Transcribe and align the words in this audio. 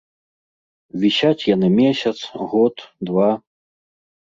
Вісяць 1.03 1.47
яны 1.55 1.67
месяц, 1.81 2.15
год, 2.55 2.75
два. 3.13 3.31